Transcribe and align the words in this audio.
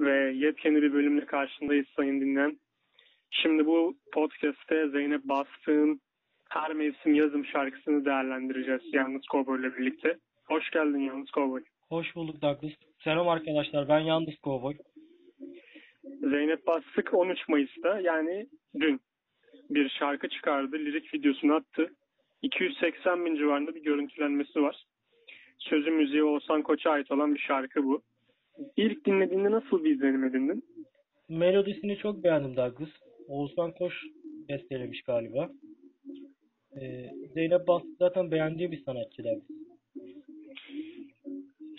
ve 0.00 0.32
yepyeni 0.32 0.82
bir 0.82 0.92
bölümle 0.92 1.26
karşındayız 1.26 1.86
sayın 1.96 2.20
dinleyen. 2.20 2.58
Şimdi 3.30 3.66
bu 3.66 3.94
podcast'te 4.12 4.88
Zeynep 4.88 5.24
Bastık'ın 5.24 6.00
Her 6.48 6.72
Mevsim 6.72 7.14
Yazım 7.14 7.44
şarkısını 7.44 8.04
değerlendireceğiz 8.04 8.82
Yalnız 8.92 9.22
Cowboy 9.32 9.60
ile 9.60 9.76
birlikte. 9.76 10.18
Hoş 10.44 10.70
geldin 10.70 10.98
Yalnız 10.98 11.28
Cowboy. 11.28 11.62
Hoş 11.88 12.16
bulduk 12.16 12.42
Douglas. 12.42 12.72
Selam 13.04 13.28
arkadaşlar 13.28 13.88
ben 13.88 13.98
Yalnız 13.98 14.34
Cowboy. 14.44 14.74
Zeynep 16.20 16.66
Bastık 16.66 17.14
13 17.14 17.48
Mayıs'ta 17.48 18.00
yani 18.00 18.46
dün 18.80 19.00
bir 19.70 19.88
şarkı 19.88 20.28
çıkardı. 20.28 20.78
Lirik 20.78 21.14
videosunu 21.14 21.54
attı. 21.54 21.90
280 22.42 23.26
bin 23.26 23.36
civarında 23.36 23.74
bir 23.74 23.82
görüntülenmesi 23.82 24.62
var. 24.62 24.84
Sözü 25.58 25.90
müziği 25.90 26.24
Oğuzhan 26.24 26.62
Koç'a 26.62 26.90
ait 26.90 27.10
olan 27.10 27.34
bir 27.34 27.40
şarkı 27.40 27.84
bu. 27.84 28.02
İlk 28.76 29.06
dinlediğinde 29.06 29.50
nasıl 29.50 29.84
bir 29.84 29.90
izlenim 29.90 30.24
edindin? 30.24 30.64
Melodisini 31.28 31.96
çok 31.96 32.24
beğendim 32.24 32.56
Douglas. 32.56 32.90
Oğuzhan 33.28 33.72
Koç 33.72 33.92
bestelemiş 34.48 35.02
galiba. 35.02 35.50
Ee, 36.80 37.10
Zeynep 37.34 37.66
Bastık 37.66 37.96
zaten 37.98 38.30
beğendiği 38.30 38.72
bir 38.72 38.84
sanatçı 38.84 39.24
Douglas. 39.24 39.60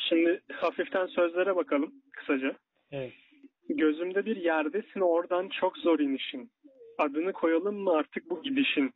Şimdi 0.10 0.42
hafiften 0.52 1.06
sözlere 1.06 1.56
bakalım 1.56 1.94
kısaca. 2.12 2.56
Evet. 2.92 3.12
Gözümde 3.70 4.26
bir 4.26 4.36
yerdesin 4.36 5.00
oradan 5.00 5.50
çok 5.50 5.78
zor 5.78 6.00
inişin. 6.00 6.52
Adını 6.98 7.34
koyalım 7.34 7.76
mı 7.76 7.92
artık 7.92 8.30
bu 8.30 8.42
gidişin? 8.42 8.92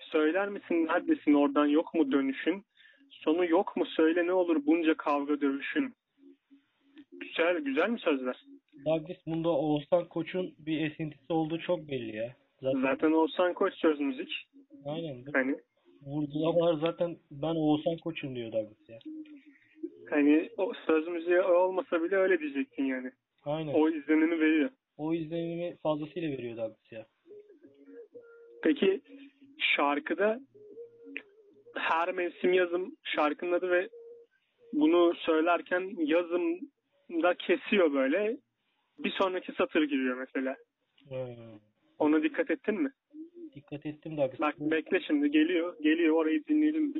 Söyler 0.00 0.48
misin 0.48 0.86
neredesin 0.86 1.34
oradan 1.34 1.66
yok 1.66 1.94
mu 1.94 2.12
dönüşün? 2.12 2.64
Sonu 3.10 3.44
yok 3.44 3.76
mu 3.76 3.86
söyle 3.86 4.26
ne 4.26 4.32
olur 4.32 4.66
bunca 4.66 4.94
kavga 4.94 5.40
dövüşün? 5.40 5.94
Güzel, 7.20 7.58
güzel 7.60 7.90
mi 7.90 7.98
sözler? 7.98 8.36
Douglas 8.86 9.16
bunda 9.26 9.48
Oğuzhan 9.48 10.08
Koç'un 10.08 10.54
bir 10.58 10.90
esintisi 10.90 11.32
olduğu 11.32 11.58
çok 11.58 11.78
belli 11.88 12.16
ya. 12.16 12.34
Zaten, 12.62 12.80
Zaten 12.82 13.12
Oğuzhan 13.12 13.54
Koç 13.54 13.74
söz 13.74 14.00
müzik. 14.00 14.48
aynen. 14.86 15.24
Hani 15.32 15.56
vurgulamalar 16.06 16.74
zaten 16.80 17.16
ben 17.30 17.54
Oğuzhan 17.54 17.96
Koç'um 17.96 18.36
diyor 18.36 18.52
Douglas 18.52 18.88
ya. 18.88 18.98
hani 20.10 20.48
o 20.56 20.72
söz 20.86 21.08
müziği 21.08 21.40
olmasa 21.40 22.02
bile 22.02 22.16
öyle 22.16 22.38
diyecektin 22.40 22.84
yani. 22.84 23.10
Aynen. 23.44 23.74
O 23.74 23.88
izlenimi 23.90 24.40
veriyor. 24.40 24.70
O 24.96 25.14
izlenimi 25.14 25.76
fazlasıyla 25.82 26.28
veriyor 26.30 26.56
Douglas 26.56 26.92
ya. 26.92 27.06
Peki 28.62 29.00
şarkıda 29.76 30.40
her 31.76 32.12
mevsim 32.14 32.52
yazım 32.52 32.96
şarkının 33.04 33.52
adı 33.52 33.70
ve 33.70 33.88
bunu 34.72 35.14
söylerken 35.14 35.82
yazımda 37.08 37.34
kesiyor 37.34 37.92
böyle. 37.92 38.36
Bir 38.98 39.10
sonraki 39.10 39.52
satır 39.52 39.82
giriyor 39.82 40.16
mesela. 40.16 40.56
Hmm. 41.08 41.58
Ona 41.98 42.22
dikkat 42.22 42.50
ettin 42.50 42.82
mi? 42.82 42.90
Dikkat 43.54 43.86
ettim 43.86 44.16
Douglas. 44.16 44.40
Bak 44.40 44.54
bekle 44.58 45.00
şimdi 45.00 45.30
geliyor. 45.30 45.76
Geliyor 45.82 46.14
orayı 46.14 46.44
dinleyelim. 46.44 46.94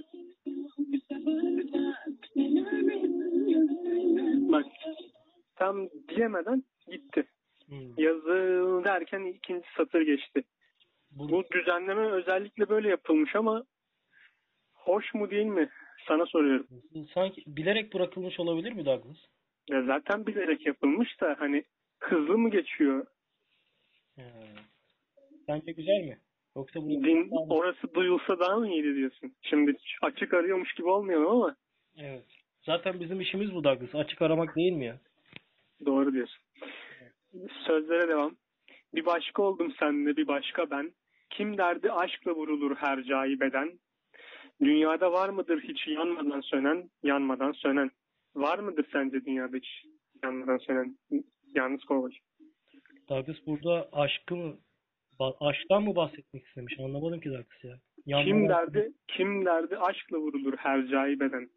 Bak 4.52 4.66
tam 5.56 5.88
diyemeden 6.08 6.62
gitti. 6.90 7.24
Hmm. 7.66 7.98
Yazı 7.98 8.80
derken 8.84 9.24
ikinci 9.24 9.66
satır 9.76 10.00
geçti. 10.02 10.42
Bu, 11.10 11.28
Bu 11.28 11.44
düzenleme 11.52 12.06
özellikle 12.06 12.68
böyle 12.68 12.88
yapılmış 12.88 13.36
ama 13.36 13.64
hoş 14.72 15.14
mu 15.14 15.30
değil 15.30 15.46
mi? 15.46 15.70
Sana 16.08 16.26
soruyorum. 16.26 16.66
sanki 17.14 17.42
bilerek 17.46 17.94
bırakılmış 17.94 18.40
olabilir 18.40 18.72
mi 18.72 18.84
Douglas? 18.86 19.16
Ya 19.70 19.82
zaten 19.82 20.26
bilerek 20.26 20.66
yapılmış 20.66 21.20
da 21.20 21.36
hani 21.38 21.64
hızlı 22.00 22.38
mı 22.38 22.50
geçiyor? 22.50 23.06
Hmm. 24.14 24.24
Sence 25.46 25.72
güzel 25.72 26.00
mi? 26.04 26.18
Yoksa 26.56 26.80
bu 26.80 26.88
Din, 26.88 27.28
orası 27.30 27.94
duyulsa 27.94 28.38
daha 28.38 28.56
mı 28.56 28.68
iyiydi 28.68 28.94
diyorsun? 28.94 29.34
Şimdi 29.42 29.76
açık 30.02 30.34
arıyormuş 30.34 30.74
gibi 30.74 30.88
olmayalım 30.88 31.26
ama 31.26 31.56
Evet. 31.98 32.24
Zaten 32.66 33.00
bizim 33.00 33.20
işimiz 33.20 33.54
bu 33.54 33.64
Douglas. 33.64 33.94
Açık 33.94 34.22
aramak 34.22 34.56
değil 34.56 34.72
mi 34.72 34.84
ya? 34.84 34.98
doğru 35.86 36.12
diyorsun. 36.12 36.42
Sözlere 37.66 38.08
devam. 38.08 38.36
Bir 38.94 39.06
başka 39.06 39.42
oldum 39.42 39.74
senle 39.78 40.16
bir 40.16 40.26
başka 40.26 40.70
ben. 40.70 40.92
Kim 41.30 41.58
derdi 41.58 41.92
aşkla 41.92 42.32
vurulur 42.32 42.76
her 42.76 43.02
caibeden. 43.02 43.78
Dünyada 44.60 45.12
var 45.12 45.28
mıdır 45.28 45.60
hiç 45.62 45.86
yanmadan 45.88 46.40
sönen, 46.40 46.90
yanmadan 47.02 47.52
sönen? 47.52 47.90
Var 48.36 48.58
mıdır 48.58 48.86
sence 48.92 49.24
dünyada 49.24 49.56
hiç 49.56 49.84
yanmadan 50.24 50.58
sönen? 50.58 50.98
Yalnız 51.54 51.84
kovboy. 51.84 52.10
Douglas 53.08 53.36
burada 53.46 53.88
aşkı 53.92 54.36
mı 54.36 54.56
aşktan 55.40 55.82
mı 55.82 55.96
bahsetmek 55.96 56.46
istemiş? 56.46 56.74
Anlamadım 56.80 57.20
ki 57.20 57.28
Douglas 57.28 57.64
ya. 57.64 57.78
Kim 58.04 58.12
Yanmadan- 58.12 58.48
derdi, 58.74 58.92
kim 59.08 59.44
derdi 59.44 59.76
aşkla 59.76 60.18
vurulur 60.18 60.54
her 60.56 60.86
caibeden. 60.86 61.48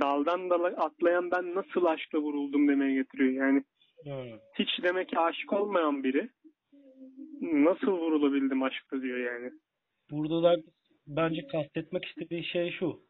Daldan 0.00 0.50
dala 0.50 0.66
atlayan 0.66 1.30
ben 1.30 1.54
nasıl 1.54 1.84
aşkla 1.84 2.18
vuruldum 2.18 2.68
demeye 2.68 2.94
getiriyor. 2.94 3.32
Yani 3.46 3.64
Hmm. 4.04 4.38
hiç 4.58 4.68
demek 4.82 5.08
ki 5.08 5.18
aşık 5.18 5.52
olmayan 5.52 6.04
biri 6.04 6.28
nasıl 7.40 7.86
vurulabildim 7.92 8.62
aşkla 8.62 9.02
diyor 9.02 9.18
yani. 9.18 9.50
Burada 10.10 10.34
Douglas 10.42 10.74
bence 11.06 11.46
kastetmek 11.46 12.04
istediği 12.04 12.44
şey 12.44 12.70
şu. 12.70 13.00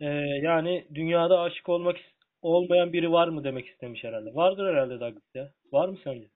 Ee, 0.00 0.06
yani 0.42 0.86
dünyada 0.94 1.40
aşık 1.40 1.68
olmak 1.68 1.96
olmayan 2.42 2.92
biri 2.92 3.12
var 3.12 3.28
mı 3.28 3.44
demek 3.44 3.66
istemiş 3.66 4.04
herhalde. 4.04 4.34
Vardır 4.34 4.66
herhalde 4.72 5.00
Douglas 5.00 5.34
ya. 5.34 5.50
Var 5.72 5.88
mı 5.88 5.96
sence? 6.04 6.26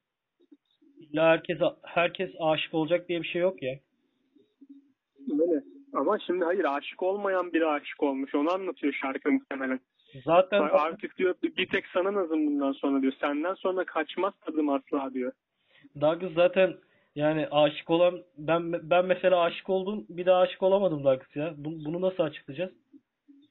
İlla 0.99 1.25
herkes 1.29 1.59
herkes 1.83 2.31
aşık 2.41 2.75
olacak 2.75 3.09
diye 3.09 3.23
bir 3.23 3.29
şey 3.29 3.43
yok 3.43 3.63
ya. 3.63 3.75
Böyle. 5.29 5.63
Ama 5.95 6.19
şimdi 6.27 6.45
hayır 6.45 6.65
aşık 6.65 7.03
olmayan 7.03 7.53
biri 7.53 7.67
aşık 7.67 8.03
olmuş. 8.03 8.35
Onu 8.35 8.53
anlatıyor 8.53 8.93
şarkı 8.93 9.33
muhtemelen. 9.33 9.81
Zaten 10.25 10.61
Artık 10.61 11.19
diyor 11.19 11.35
bir 11.43 11.67
tek 11.69 11.87
sana 11.87 12.15
nazım 12.15 12.47
bundan 12.47 12.73
sonra 12.73 13.03
diyor. 13.03 13.13
Senden 13.21 13.55
sonra 13.55 13.85
kaçmaz 13.85 14.35
tadım 14.47 14.69
asla 14.69 15.15
diyor. 15.15 15.33
Douglas 16.01 16.33
zaten 16.33 16.75
yani 17.15 17.49
aşık 17.51 17.91
olan 17.91 18.23
ben 18.39 18.73
ben 18.91 19.07
mesela 19.07 19.41
aşık 19.41 19.71
oldum 19.71 20.07
bir 20.09 20.27
daha 20.27 20.41
aşık 20.41 20.63
olamadım 20.63 21.05
Douglas 21.05 21.37
ya. 21.37 21.55
Bu- 21.57 21.85
Bunu 21.85 22.01
nasıl 22.01 22.23
açıklayacağız? 22.23 22.73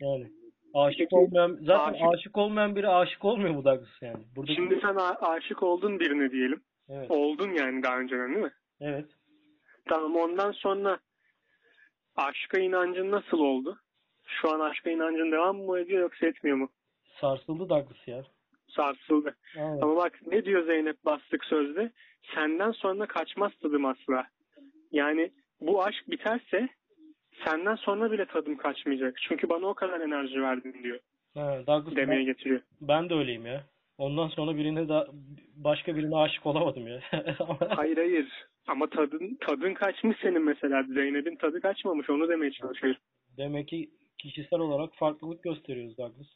Yani 0.03 0.27
aşık 0.73 0.99
Peki, 0.99 1.15
olmayan 1.15 1.57
zaten 1.61 1.93
aşık- 1.93 2.13
aşık 2.13 2.37
olmayan 2.37 2.75
biri 2.75 2.87
aşık 2.89 3.25
olmuyor 3.25 3.55
bu 3.55 3.65
Douglas 3.65 4.01
yani. 4.01 4.23
Burada 4.35 4.53
Şimdi 4.53 4.79
sen 4.81 4.95
aşık 5.21 5.63
oldun 5.63 5.99
birine 5.99 6.31
diyelim. 6.31 6.63
evet. 6.89 7.11
Oldun 7.11 7.49
yani 7.51 7.83
daha 7.83 7.99
önceden 7.99 8.29
değil 8.33 8.45
mi? 8.45 8.53
Evet. 8.81 9.05
Tamam 9.89 10.15
ondan 10.15 10.51
sonra 10.51 10.99
aşka 12.15 12.59
inancın 12.59 13.11
nasıl 13.11 13.39
oldu? 13.39 13.79
Şu 14.25 14.49
an 14.53 14.59
aşka 14.59 14.89
inancın 14.89 15.31
devam 15.31 15.57
mı 15.57 15.79
ediyor 15.79 16.01
yoksa 16.01 16.27
etmiyor 16.27 16.57
mu? 16.57 16.69
Sarsıldı 17.21 17.69
Douglas 17.69 18.07
ya. 18.07 18.23
Sarsıldı. 18.69 19.35
Evet. 19.57 19.83
Ama 19.83 19.95
bak 19.95 20.19
ne 20.27 20.45
diyor 20.45 20.65
Zeynep 20.65 21.05
Bastık 21.05 21.45
sözde? 21.45 21.91
Senden 22.35 22.71
sonra 22.71 23.05
kaçmaz 23.07 23.51
tadım 23.61 23.85
asla. 23.85 24.27
Yani 24.91 25.31
bu 25.61 25.83
aşk 25.83 26.09
biterse 26.09 26.69
senden 27.45 27.75
sonra 27.75 28.11
bile 28.11 28.25
tadım 28.25 28.57
kaçmayacak. 28.57 29.17
Çünkü 29.27 29.49
bana 29.49 29.67
o 29.67 29.73
kadar 29.73 30.01
enerji 30.01 30.41
verdin 30.41 30.75
diyor. 30.83 30.99
Evet, 31.35 31.67
Douglas 31.67 31.95
Demeye 31.95 32.19
ben, 32.19 32.25
getiriyor. 32.25 32.61
ben 32.81 33.09
de 33.09 33.13
öyleyim 33.13 33.45
ya. 33.45 33.63
Ondan 33.97 34.27
sonra 34.27 34.57
birine 34.57 34.89
da 34.89 35.07
başka 35.55 35.95
birine 35.95 36.15
aşık 36.15 36.45
olamadım 36.45 36.87
ya. 36.87 36.99
Hayır 37.69 37.97
hayır. 37.97 38.27
Ama 38.67 38.89
tadın 38.89 39.37
tadın 39.41 39.73
kaçmış 39.73 40.17
senin 40.21 40.45
mesela. 40.45 40.83
Zeynep'in 40.83 41.35
tadı 41.35 41.61
kaçmamış. 41.61 42.09
Onu 42.09 42.29
demeye 42.29 42.51
çalışıyorum. 42.51 43.01
Demek 43.37 43.67
ki 43.67 43.89
kişisel 44.17 44.59
olarak 44.59 44.95
farklılık 44.95 45.43
gösteriyoruz 45.43 45.97
Douglas. 45.97 46.27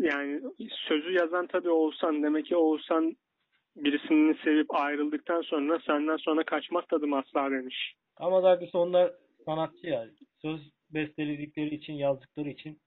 Yani 0.00 0.40
sözü 0.88 1.12
yazan 1.12 1.46
tabii 1.46 1.70
Oğuzhan. 1.70 2.22
Demek 2.22 2.46
ki 2.46 2.56
Oğuzhan 2.56 3.16
birisini 3.76 4.36
sevip 4.44 4.74
ayrıldıktan 4.74 5.42
sonra 5.42 5.78
senden 5.86 6.16
sonra 6.16 6.42
kaçmaz 6.42 6.84
tadım 6.90 7.12
asla 7.12 7.50
demiş. 7.50 7.94
Ama 8.16 8.42
Douglas 8.42 8.74
onlar 8.74 9.12
sanatçı 9.44 9.86
yani. 9.86 10.10
Söz 10.42 10.60
besteledikleri 10.94 11.74
için, 11.74 11.92
yazdıkları 11.92 12.48
için. 12.48 12.78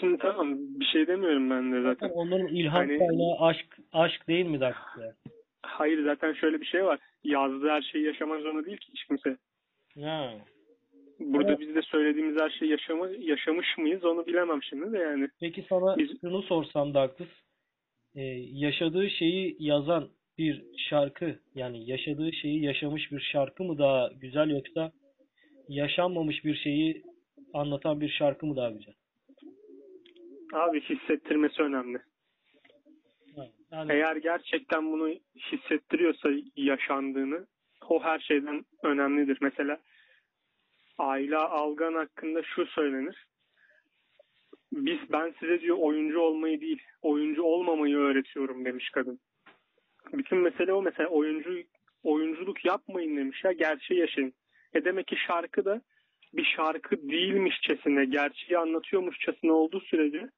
Şimdi 0.00 0.18
tamam 0.18 0.56
bir 0.80 0.84
şey 0.84 1.06
demiyorum 1.06 1.50
ben 1.50 1.72
de 1.72 1.82
Zaten 1.82 1.94
zaten. 2.08 2.20
onların 2.20 2.46
ilham 2.48 2.72
Hani- 2.72 2.98
kaynağı 2.98 3.36
aşk 3.40 3.78
aşk 3.92 4.28
değil 4.28 4.46
mi 4.46 4.58
ya? 4.62 4.74
Hayır 5.62 6.04
zaten 6.04 6.32
şöyle 6.32 6.60
bir 6.60 6.66
şey 6.66 6.84
var. 6.84 6.98
Yazdığı 7.24 7.68
her 7.68 7.82
şeyi 7.82 8.04
yaşamak 8.04 8.40
zorunda 8.42 8.66
değil 8.66 8.76
ki 8.78 8.88
hiç 8.92 9.04
kimse. 9.04 9.36
Ha. 10.00 10.34
Burada 11.20 11.48
Evet. 11.48 11.60
biz 11.60 11.74
de 11.74 11.82
söylediğimiz 11.82 12.40
her 12.40 12.50
şeyi 12.50 12.70
yaşama, 12.70 13.08
yaşamış 13.18 13.78
mıyız 13.78 14.04
onu 14.04 14.26
bilemem 14.26 14.62
şimdi 14.62 14.92
de 14.92 14.98
yani. 14.98 15.28
Peki 15.40 15.64
sana 15.68 15.96
Biz- 15.98 16.20
şunu 16.20 16.42
sorsam 16.42 16.94
Douglas. 16.94 17.28
Ee, 18.14 18.22
yaşadığı 18.52 19.10
şeyi 19.10 19.56
yazan 19.58 20.08
bir 20.38 20.64
şarkı 20.90 21.38
yani 21.54 21.90
yaşadığı 21.90 22.32
şeyi 22.32 22.62
yaşamış 22.64 23.12
bir 23.12 23.20
şarkı 23.20 23.64
mı 23.64 23.78
daha 23.78 24.10
güzel 24.20 24.50
yoksa 24.50 24.92
yaşanmamış 25.68 26.44
bir 26.44 26.54
şeyi 26.54 27.02
anlatan 27.52 28.00
bir 28.00 28.08
şarkı 28.08 28.46
mı 28.46 28.56
daha 28.56 28.70
güzel? 28.70 28.94
Abi 30.52 30.80
hissettirmesi 30.80 31.62
önemli. 31.62 31.98
Yani 33.72 33.92
Eğer 33.92 34.16
gerçekten 34.16 34.92
bunu 34.92 35.08
hissettiriyorsa 35.52 36.28
yaşandığını 36.56 37.46
o 37.88 38.02
her 38.02 38.18
şeyden 38.18 38.64
önemlidir. 38.82 39.38
Mesela 39.40 39.80
Ayla 40.98 41.50
Algan 41.50 41.94
hakkında 41.94 42.42
şu 42.42 42.66
söylenir. 42.66 43.26
Biz 44.72 44.98
ben 45.12 45.34
size 45.40 45.60
diyor 45.60 45.76
oyuncu 45.80 46.20
olmayı 46.20 46.60
değil, 46.60 46.82
oyuncu 47.02 47.42
olmamayı 47.42 47.96
öğretiyorum 47.96 48.64
demiş 48.64 48.90
kadın. 48.90 49.20
Bütün 50.12 50.38
mesele 50.38 50.72
o 50.72 50.82
mesela 50.82 51.08
oyuncu 51.08 51.62
oyunculuk 52.02 52.64
yapmayın 52.64 53.16
demiş 53.16 53.44
ya 53.44 53.52
gerçeği 53.52 54.00
yaşayın. 54.00 54.34
E 54.74 54.84
demek 54.84 55.06
ki 55.06 55.16
şarkı 55.26 55.64
da 55.64 55.82
bir 56.32 56.44
şarkı 56.44 57.08
değilmişçesine, 57.08 58.04
gerçeği 58.04 58.58
anlatıyormuşçasına 58.58 59.52
olduğu 59.52 59.80
sürece 59.80 60.28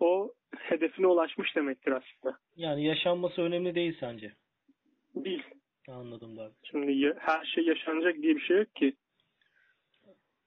o 0.00 0.32
hedefine 0.58 1.06
ulaşmış 1.06 1.56
demektir 1.56 1.92
aslında. 1.92 2.38
yani 2.56 2.84
yaşanması 2.86 3.42
önemli 3.42 3.74
değil 3.74 3.96
sence. 4.00 4.32
Değil. 5.14 5.42
Anladım 5.88 6.36
da. 6.36 6.52
Şimdi 6.62 7.14
her 7.18 7.44
şey 7.44 7.64
yaşanacak 7.64 8.22
diye 8.22 8.36
bir 8.36 8.40
şey 8.40 8.56
yok 8.58 8.74
ki. 8.74 8.94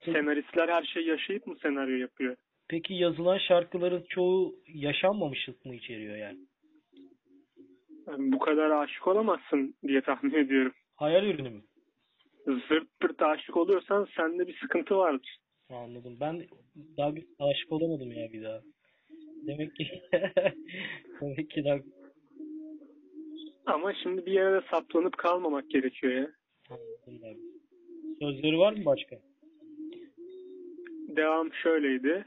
Senaristler 0.04 0.68
her 0.68 0.82
şeyi 0.84 1.06
yaşayıp 1.08 1.46
mı 1.46 1.56
senaryo 1.62 1.96
yapıyor? 1.96 2.36
Peki 2.68 2.94
yazılan 2.94 3.38
şarkıların 3.38 4.04
çoğu 4.08 4.54
yaşanmamışlık 4.66 5.64
mı 5.64 5.74
içeriyor 5.74 6.16
yani? 6.16 6.38
Yani 8.06 8.32
bu 8.32 8.38
kadar 8.38 8.70
aşık 8.70 9.06
olamazsın 9.08 9.74
diye 9.86 10.00
tahmin 10.00 10.34
ediyorum. 10.34 10.72
Hayal 10.96 11.24
ürünü 11.24 11.50
mü? 11.50 11.62
Zırt 12.46 13.00
pırt 13.00 13.22
aşık 13.22 13.56
oluyorsan 13.56 14.08
sende 14.16 14.46
bir 14.46 14.58
sıkıntı 14.58 14.96
vardır. 14.96 15.36
Anladım. 15.70 16.16
Ben 16.20 16.42
daha 16.96 17.16
bir 17.16 17.24
aşık 17.38 17.72
olamadım 17.72 18.12
ya 18.12 18.32
bir 18.32 18.42
daha. 18.42 18.60
Demek 19.46 19.76
ki 19.76 20.02
demek 21.20 21.50
ki 21.50 21.64
daha 21.64 21.78
Ama 23.66 23.94
şimdi 24.02 24.26
bir 24.26 24.32
yere 24.32 24.52
de 24.62 24.66
saplanıp 24.70 25.16
kalmamak 25.18 25.70
gerekiyor 25.70 26.12
ya. 26.12 26.30
anladım 26.70 27.24
abi. 27.24 27.38
Sözleri 28.20 28.58
var 28.58 28.72
mı 28.72 28.84
başka? 28.84 29.16
Devam 31.16 31.52
şöyleydi. 31.52 32.24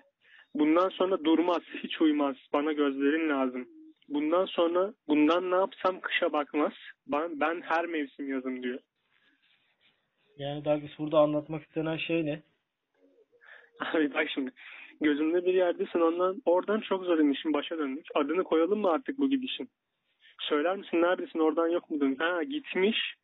Bundan 0.56 0.89
sonra 0.89 1.24
durmaz, 1.24 1.62
hiç 1.83 2.01
uymaz. 2.01 2.36
Bana 2.54 2.74
gözlerin 2.74 3.30
lazım. 3.30 3.68
Bundan 4.10 4.45
sonra 4.45 4.94
bundan 5.07 5.51
ne 5.51 5.56
yapsam 5.56 6.00
kışa 6.01 6.33
bakmaz. 6.33 6.74
Ben, 7.07 7.39
ben 7.39 7.62
her 7.62 7.86
mevsim 7.86 8.30
yazım 8.30 8.63
diyor. 8.63 8.80
Yani 10.40 10.66
Douglas 10.66 11.00
burada 11.00 11.20
anlatmak 11.20 11.64
istenen 11.64 11.98
şey 11.98 12.26
ne? 12.26 12.42
Abi 13.80 14.14
bak 14.14 14.28
şimdi 14.34 14.52
gözümde 15.02 15.46
bir 15.46 15.54
yerdesin 15.54 16.00
ondan 16.00 16.42
oradan 16.46 16.80
çok 16.80 17.04
zor 17.04 17.20
inmişim 17.20 17.54
başa 17.54 17.78
döndük. 17.78 18.06
Adını 18.16 18.44
koyalım 18.44 18.80
mı 18.80 18.90
artık 18.92 19.18
bu 19.18 19.30
gidişin? 19.30 19.70
Söyler 20.40 20.78
misin 20.78 21.02
neredesin 21.02 21.40
oradan 21.40 21.68
yok 21.68 21.90
mu? 21.90 22.16
Ha 22.20 22.44
gitmiş. 22.44 23.16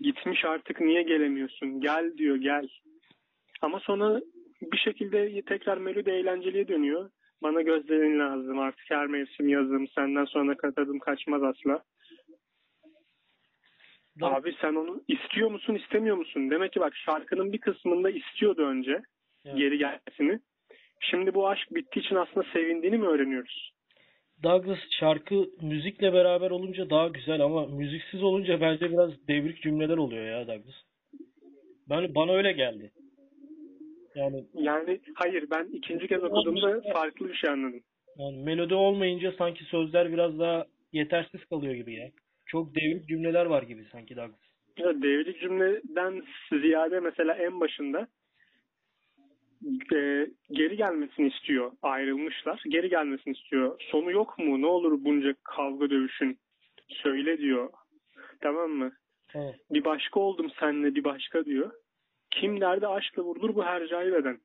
Gitmiş 0.00 0.44
artık 0.44 0.80
niye 0.80 1.02
gelemiyorsun? 1.02 1.80
Gel 1.80 2.18
diyor 2.18 2.36
gel. 2.36 2.68
Ama 3.62 3.80
sonra 3.80 4.20
bir 4.62 4.78
şekilde 4.78 5.42
tekrar 5.42 5.78
melodi 5.78 6.10
eğlenceliye 6.10 6.68
dönüyor. 6.68 7.10
Bana 7.42 7.62
gözlerin 7.62 8.18
lazım 8.18 8.58
artık 8.58 8.90
her 8.90 9.06
mevsim 9.06 9.48
yazım. 9.48 9.88
Senden 9.88 10.24
sonra 10.24 10.56
katadım 10.56 10.98
kaçmaz 10.98 11.42
asla. 11.42 11.82
Doug- 14.20 14.34
Abi 14.34 14.54
sen 14.60 14.74
onu 14.74 15.02
istiyor 15.08 15.50
musun 15.50 15.74
istemiyor 15.74 16.16
musun? 16.16 16.50
Demek 16.50 16.72
ki 16.72 16.80
bak 16.80 16.96
şarkının 16.96 17.52
bir 17.52 17.58
kısmında 17.58 18.10
istiyordu 18.10 18.62
önce 18.66 19.02
Evet. 19.44 19.56
geri 19.58 19.78
gelmesini. 19.78 20.38
Şimdi 21.00 21.34
bu 21.34 21.48
aşk 21.48 21.74
bittiği 21.74 22.04
için 22.04 22.16
aslında 22.16 22.46
sevindiğini 22.52 22.98
mi 22.98 23.06
öğreniyoruz? 23.06 23.72
Douglas 24.42 24.78
şarkı 25.00 25.34
müzikle 25.62 26.12
beraber 26.12 26.50
olunca 26.50 26.90
daha 26.90 27.08
güzel 27.08 27.40
ama 27.40 27.66
müziksiz 27.66 28.22
olunca 28.22 28.60
bence 28.60 28.90
biraz 28.92 29.28
devrik 29.28 29.62
cümleler 29.62 29.96
oluyor 29.96 30.24
ya 30.26 30.46
Douglas. 30.46 30.74
Ben 31.90 32.14
bana 32.14 32.32
öyle 32.32 32.52
geldi. 32.52 32.90
Yani 34.14 34.44
Yani 34.54 35.00
hayır 35.14 35.44
ben 35.50 35.64
ikinci 35.72 36.08
kez 36.08 36.24
okuduğumda 36.24 36.80
farklı 36.92 37.28
bir 37.28 37.34
şey 37.34 37.50
anladım. 37.50 37.80
Yani 38.18 38.42
melodi 38.42 38.74
olmayınca 38.74 39.32
sanki 39.38 39.64
sözler 39.64 40.12
biraz 40.12 40.38
daha 40.38 40.66
yetersiz 40.92 41.44
kalıyor 41.44 41.74
gibi 41.74 41.94
ya. 41.94 42.10
Çok 42.52 42.74
devrik 42.74 43.08
cümleler 43.08 43.46
var 43.46 43.62
gibi 43.62 43.84
sanki 43.92 44.16
Douglas. 44.16 44.40
Ya 44.76 45.02
devrik 45.02 45.40
cümleden 45.40 46.22
ziyade 46.62 47.00
mesela 47.00 47.34
en 47.34 47.60
başında 47.60 48.08
e, 49.94 50.26
geri 50.50 50.76
gelmesini 50.76 51.28
istiyor. 51.28 51.72
Ayrılmışlar. 51.82 52.62
Geri 52.68 52.88
gelmesini 52.88 53.34
istiyor. 53.34 53.80
Sonu 53.90 54.10
yok 54.10 54.38
mu? 54.38 54.60
Ne 54.60 54.66
olur 54.66 55.04
bunca 55.04 55.34
kavga 55.44 55.90
dövüşün? 55.90 56.38
Söyle 56.88 57.38
diyor. 57.38 57.70
Tamam 58.40 58.70
mı? 58.70 58.92
Evet. 59.34 59.54
Bir 59.70 59.84
başka 59.84 60.20
oldum 60.20 60.50
senle 60.60 60.94
bir 60.94 61.04
başka 61.04 61.44
diyor. 61.44 61.72
Kim 62.30 62.60
derdi 62.60 62.86
aşkla 62.86 63.22
vurulur 63.22 63.54
bu 63.54 63.64
hercai 63.64 64.12
beden. 64.12 64.38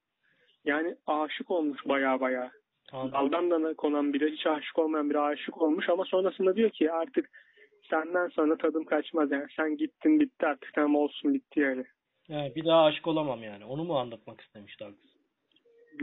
Yani 0.65 0.95
aşık 1.07 1.51
olmuş 1.51 1.79
baya 1.85 2.19
baya. 2.19 2.51
Daldan 2.93 3.51
dana 3.51 3.73
konan 3.73 4.13
biri 4.13 4.31
hiç 4.31 4.47
aşık 4.47 4.79
olmayan 4.79 5.09
biri 5.09 5.19
aşık 5.19 5.61
olmuş 5.61 5.89
ama 5.89 6.05
sonrasında 6.05 6.55
diyor 6.55 6.69
ki 6.69 6.91
artık 6.91 7.29
senden 7.89 8.27
sonra 8.27 8.57
tadım 8.57 8.85
kaçmaz 8.85 9.31
yani. 9.31 9.45
Sen 9.55 9.77
gittin 9.77 10.19
bitti 10.19 10.45
artık 10.45 10.73
tamam 10.73 10.95
olsun 10.95 11.33
bitti 11.33 11.59
yani. 11.59 11.85
Yani 12.27 12.55
bir 12.55 12.65
daha 12.65 12.83
aşık 12.83 13.07
olamam 13.07 13.43
yani. 13.43 13.65
Onu 13.65 13.83
mu 13.83 13.97
anlatmak 13.99 14.41
istemiş 14.41 14.79
Douglas? 14.79 15.15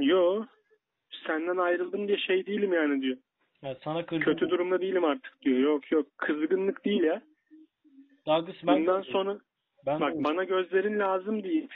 Yo 0.01 0.45
senden 1.27 1.57
ayrıldım 1.57 2.09
diye 2.09 2.19
şey 2.19 2.47
değilim 2.47 2.73
yani 2.73 3.03
diyor. 3.03 3.17
Yani 3.63 3.77
sana 3.85 4.07
kırgın. 4.07 4.25
Kötü 4.25 4.51
durumda 4.51 4.81
değilim 4.81 5.05
artık 5.05 5.43
diyor. 5.43 5.59
Yok 5.59 5.93
yok 5.93 6.07
kızgınlık 6.17 6.85
değil 6.85 7.03
ya. 7.03 7.23
Douglas 8.27 8.57
ben 8.67 8.81
Bundan 8.81 9.03
sonra 9.03 9.39
ben 9.87 10.01
bak 10.01 10.15
bana 10.17 10.45
gözlerin 10.45 10.99
lazım 10.99 11.45
değil. 11.45 11.69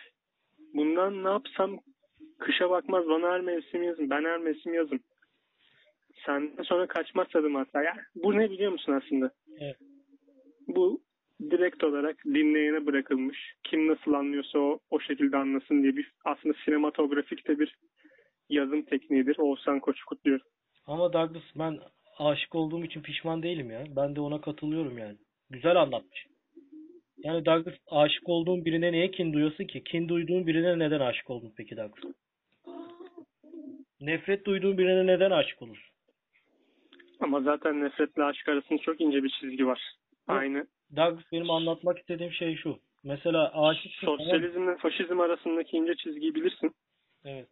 Bundan 0.74 1.24
ne 1.24 1.28
yapsam 1.28 1.78
kışa 2.38 2.70
bakmaz 2.70 3.08
bana 3.08 3.30
her 3.30 3.40
mevsim 3.40 3.82
yazın. 3.82 4.10
Ben 4.10 4.24
her 4.24 4.38
mevsim 4.38 4.74
yazım. 4.74 5.00
Senden 6.26 6.62
sonra 6.62 6.86
kaçmaz 6.86 7.28
tadım 7.28 7.54
hatta. 7.54 7.82
Ya, 7.82 7.94
bu 8.14 8.38
ne 8.38 8.50
biliyor 8.50 8.72
musun 8.72 8.92
aslında? 8.92 9.30
Evet. 9.60 9.76
Bu 10.68 11.00
direkt 11.50 11.84
olarak 11.84 12.24
dinleyene 12.24 12.86
bırakılmış. 12.86 13.54
Kim 13.64 13.88
nasıl 13.88 14.12
anlıyorsa 14.12 14.58
o, 14.58 14.78
o 14.90 15.00
şekilde 15.00 15.36
anlasın 15.36 15.82
diye 15.82 15.96
bir 15.96 16.12
aslında 16.24 16.54
sinematografik 16.64 17.48
de 17.48 17.58
bir 17.58 17.76
yazım 18.48 18.82
tekniğidir. 18.82 19.38
Oğuzhan 19.38 19.80
Koç'u 19.80 20.06
kutluyorum. 20.06 20.46
Ama 20.86 21.12
Douglas 21.12 21.42
ben 21.58 21.78
aşık 22.18 22.54
olduğum 22.54 22.84
için 22.84 23.02
pişman 23.02 23.42
değilim 23.42 23.70
ya. 23.70 23.84
Ben 23.96 24.16
de 24.16 24.20
ona 24.20 24.40
katılıyorum 24.40 24.98
yani. 24.98 25.16
Güzel 25.50 25.76
anlatmış. 25.76 26.26
Yani 27.18 27.46
Douglas 27.46 27.74
aşık 27.90 28.28
olduğun 28.28 28.64
birine 28.64 28.92
niye 28.92 29.10
kin 29.10 29.32
duyuyorsun 29.32 29.64
ki? 29.64 29.84
Kin 29.84 30.08
duyduğun 30.08 30.46
birine 30.46 30.78
neden 30.78 31.00
aşık 31.00 31.30
oldun 31.30 31.52
peki 31.56 31.76
Douglas? 31.76 32.14
Nefret 34.00 34.46
duyduğun 34.46 34.78
birine 34.78 35.06
neden 35.06 35.30
aşık 35.30 35.62
olursun? 35.62 35.94
Ama 37.20 37.40
zaten 37.40 37.84
nefretle 37.84 38.24
aşk 38.24 38.48
arasında 38.48 38.78
çok 38.78 39.00
ince 39.00 39.22
bir 39.22 39.28
çizgi 39.40 39.66
var. 39.66 39.94
Aynı. 40.28 40.66
Douglas 40.96 41.32
benim 41.32 41.50
anlatmak 41.50 41.98
istediğim 41.98 42.32
şey 42.32 42.56
şu. 42.56 42.78
Mesela 43.04 43.52
mı? 43.54 44.18
Sosyalizmle 44.26 44.76
faşizm 44.76 45.20
arasındaki 45.20 45.76
ince 45.76 45.94
çizgiyi 45.94 46.34
bilirsin. 46.34 46.74
Evet. 47.24 47.48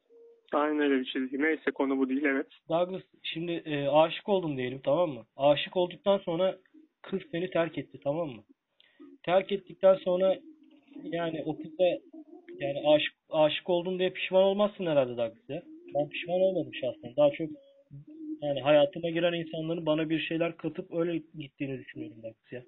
Aynı 0.52 0.82
öyle 0.82 1.00
bir 1.00 1.04
çizgi. 1.04 1.42
Neyse 1.42 1.70
konu 1.70 1.98
bu 1.98 2.08
değil 2.08 2.24
evet. 2.24 2.46
Douglas 2.68 3.02
şimdi 3.22 3.52
e, 3.52 3.88
aşık 3.88 4.28
oldum 4.28 4.56
diyelim 4.56 4.80
tamam 4.84 5.10
mı? 5.10 5.26
Aşık 5.36 5.76
olduktan 5.76 6.18
sonra 6.18 6.56
kız 7.02 7.20
seni 7.32 7.50
terk 7.50 7.78
etti 7.78 8.00
tamam 8.04 8.28
mı? 8.28 8.42
Terk 9.22 9.52
ettikten 9.52 9.94
sonra 9.94 10.36
yani 11.02 11.42
o 11.46 11.56
kıza 11.56 11.84
yani 12.58 12.88
aşık 12.88 13.14
aşık 13.30 13.70
oldum 13.70 13.98
diye 13.98 14.10
pişman 14.10 14.42
olmazsın 14.42 14.86
herhalde 14.86 15.16
Douglas 15.16 15.48
ya. 15.48 15.62
Ben 15.94 16.08
pişman 16.08 16.40
olmadım 16.40 16.74
şahsen. 16.74 17.16
Daha 17.16 17.30
çok 17.30 17.48
yani 18.42 18.60
hayatıma 18.60 19.10
giren 19.10 19.32
insanların 19.32 19.86
bana 19.86 20.10
bir 20.10 20.20
şeyler 20.20 20.56
katıp 20.56 20.94
öyle 20.94 21.22
gittiğini 21.38 21.78
düşünüyorum 21.78 22.16
ya. 22.50 22.62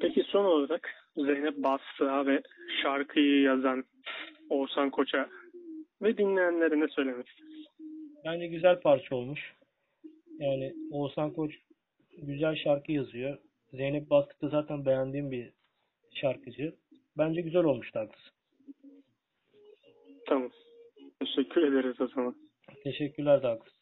Peki 0.00 0.22
son 0.22 0.44
olarak 0.44 0.90
Zeynep 1.16 1.56
Bastığa 1.56 2.26
ve 2.26 2.42
şarkıyı 2.82 3.42
yazan 3.42 3.84
Oğuzhan 4.50 4.90
Koç'a 4.90 5.28
ve 6.02 6.18
dinleyenlere 6.18 6.80
ne 6.80 6.88
söylemek 6.88 7.28
istersin? 7.28 7.66
Bence 8.24 8.46
güzel 8.46 8.80
parça 8.80 9.16
olmuş. 9.16 9.54
Yani 10.38 10.74
Oğuzhan 10.90 11.32
Koç 11.32 11.54
güzel 12.22 12.56
şarkı 12.56 12.92
yazıyor. 12.92 13.38
Zeynep 13.72 14.10
Bastık 14.10 14.42
da 14.42 14.48
zaten 14.48 14.86
beğendiğim 14.86 15.30
bir 15.30 15.50
şarkıcı. 16.14 16.74
Bence 17.18 17.40
güzel 17.40 17.64
olmuş 17.64 17.94
Douglas. 17.94 18.20
Tamam. 20.26 20.50
Teşekkür 21.20 21.62
ederiz 21.62 22.00
o 22.00 22.06
zaman. 22.06 22.34
Teşekkürler 22.84 23.42
Douglas. 23.42 23.77